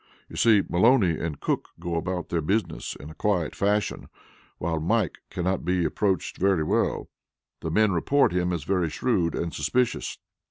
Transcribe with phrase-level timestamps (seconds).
[0.29, 4.07] "You see, Maloney and Cook go about their business in a quiet fashion,
[4.57, 7.11] while Mike cannot be approached very well;
[7.59, 10.17] the men report him as very shrewd and suspicious."